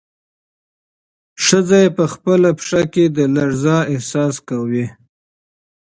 ښځه 1.45 1.81
په 1.97 2.03
خپله 2.13 2.49
پښه 2.59 2.81
کې 2.93 3.05
د 3.17 3.19
لړزې 3.35 3.79
احساس 3.93 4.35
کوي. 4.49 4.85